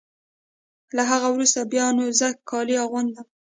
[0.95, 3.27] له هغه وروسته بیا نو زه کالي اغوندم.